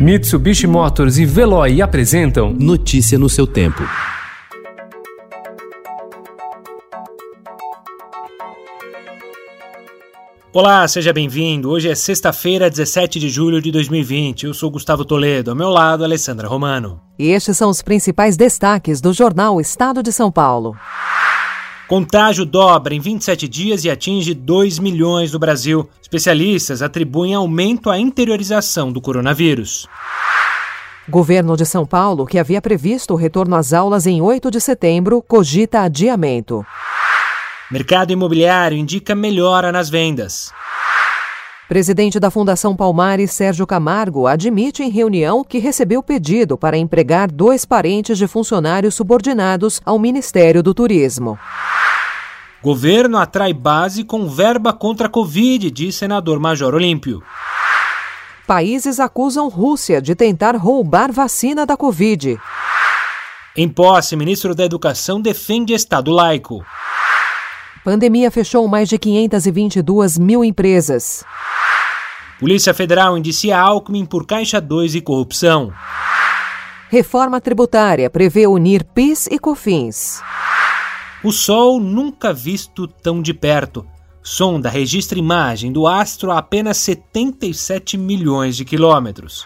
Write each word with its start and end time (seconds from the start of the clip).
Mitsubishi 0.00 0.66
Motors 0.66 1.18
e 1.18 1.26
Veloy 1.26 1.82
apresentam 1.82 2.54
Notícia 2.58 3.18
no 3.18 3.28
seu 3.28 3.46
tempo. 3.46 3.82
Olá, 10.54 10.88
seja 10.88 11.12
bem-vindo. 11.12 11.68
Hoje 11.68 11.90
é 11.90 11.94
sexta-feira, 11.94 12.70
17 12.70 13.20
de 13.20 13.28
julho 13.28 13.60
de 13.60 13.70
2020. 13.70 14.46
Eu 14.46 14.54
sou 14.54 14.70
Gustavo 14.70 15.04
Toledo, 15.04 15.50
ao 15.50 15.56
meu 15.56 15.68
lado, 15.68 16.02
Alessandra 16.02 16.48
Romano. 16.48 16.98
E 17.18 17.28
estes 17.28 17.58
são 17.58 17.68
os 17.68 17.82
principais 17.82 18.38
destaques 18.38 19.02
do 19.02 19.12
jornal 19.12 19.60
Estado 19.60 20.02
de 20.02 20.10
São 20.10 20.32
Paulo. 20.32 20.74
Contágio 21.90 22.44
dobra 22.44 22.94
em 22.94 23.00
27 23.00 23.48
dias 23.48 23.84
e 23.84 23.90
atinge 23.90 24.32
2 24.32 24.78
milhões 24.78 25.32
no 25.32 25.40
Brasil. 25.40 25.90
Especialistas 26.00 26.82
atribuem 26.82 27.34
aumento 27.34 27.90
à 27.90 27.98
interiorização 27.98 28.92
do 28.92 29.00
coronavírus. 29.00 29.88
Governo 31.08 31.56
de 31.56 31.66
São 31.66 31.84
Paulo, 31.84 32.26
que 32.26 32.38
havia 32.38 32.62
previsto 32.62 33.12
o 33.12 33.16
retorno 33.16 33.56
às 33.56 33.72
aulas 33.72 34.06
em 34.06 34.22
8 34.22 34.52
de 34.52 34.60
setembro, 34.60 35.20
cogita 35.20 35.80
adiamento. 35.80 36.64
Mercado 37.72 38.12
imobiliário 38.12 38.78
indica 38.78 39.12
melhora 39.12 39.72
nas 39.72 39.90
vendas. 39.90 40.52
Presidente 41.68 42.20
da 42.20 42.30
Fundação 42.30 42.76
Palmares, 42.76 43.32
Sérgio 43.32 43.66
Camargo, 43.66 44.28
admite 44.28 44.84
em 44.84 44.90
reunião 44.90 45.42
que 45.42 45.58
recebeu 45.58 46.04
pedido 46.04 46.56
para 46.56 46.76
empregar 46.78 47.28
dois 47.28 47.64
parentes 47.64 48.16
de 48.16 48.28
funcionários 48.28 48.94
subordinados 48.94 49.80
ao 49.84 49.98
Ministério 49.98 50.62
do 50.62 50.72
Turismo. 50.72 51.36
Governo 52.62 53.16
atrai 53.16 53.54
base 53.54 54.04
com 54.04 54.28
verba 54.28 54.70
contra 54.70 55.06
a 55.06 55.10
Covid, 55.10 55.70
diz 55.70 55.94
senador 55.94 56.38
Major 56.38 56.74
Olímpio. 56.74 57.22
Países 58.46 59.00
acusam 59.00 59.48
Rússia 59.48 60.02
de 60.02 60.14
tentar 60.14 60.56
roubar 60.56 61.10
vacina 61.10 61.64
da 61.64 61.74
Covid. 61.74 62.38
Em 63.56 63.66
posse, 63.66 64.14
ministro 64.14 64.54
da 64.54 64.64
Educação 64.64 65.22
defende 65.22 65.72
Estado 65.72 66.10
laico. 66.10 66.62
Pandemia 67.82 68.30
fechou 68.30 68.68
mais 68.68 68.90
de 68.90 68.98
522 68.98 70.18
mil 70.18 70.44
empresas. 70.44 71.24
Polícia 72.38 72.74
Federal 72.74 73.16
indicia 73.16 73.58
Alckmin 73.58 74.04
por 74.04 74.26
Caixa 74.26 74.60
2 74.60 74.96
e 74.96 75.00
corrupção. 75.00 75.72
Reforma 76.90 77.40
tributária 77.40 78.10
prevê 78.10 78.46
unir 78.46 78.84
PIS 78.84 79.28
e 79.28 79.38
COFINS. 79.38 80.20
O 81.22 81.32
Sol 81.32 81.78
nunca 81.78 82.32
visto 82.32 82.86
tão 82.86 83.20
de 83.20 83.34
perto. 83.34 83.84
Sonda 84.22 84.70
registra 84.70 85.18
imagem 85.18 85.70
do 85.70 85.86
astro 85.86 86.30
a 86.30 86.38
apenas 86.38 86.78
77 86.78 87.98
milhões 87.98 88.56
de 88.56 88.64
quilômetros. 88.64 89.44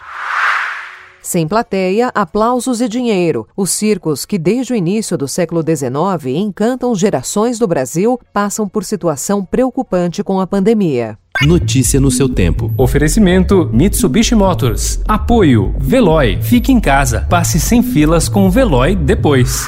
Sem 1.21 1.45
plateia, 1.45 2.11
aplausos 2.15 2.79
e 2.79 2.87
dinheiro. 2.87 3.45
Os 3.57 3.71
circos 3.71 4.25
que 4.25 4.37
desde 4.37 4.71
o 4.71 4.75
início 4.75 5.17
do 5.17 5.27
século 5.27 5.61
XIX 5.61 6.37
encantam 6.37 6.95
gerações 6.95 7.59
do 7.59 7.67
Brasil 7.67 8.17
passam 8.31 8.69
por 8.69 8.85
situação 8.85 9.43
preocupante 9.43 10.23
com 10.23 10.39
a 10.39 10.47
pandemia. 10.47 11.17
Notícia 11.41 11.99
no 11.99 12.09
seu 12.09 12.29
tempo. 12.29 12.73
Oferecimento 12.77 13.69
Mitsubishi 13.73 14.33
Motors. 14.33 15.01
Apoio 15.05 15.75
Veloy. 15.77 16.41
Fique 16.41 16.71
em 16.71 16.79
casa. 16.79 17.27
Passe 17.29 17.59
sem 17.59 17.83
filas 17.83 18.29
com 18.29 18.47
o 18.47 18.49
Veloy 18.49 18.95
depois. 18.95 19.67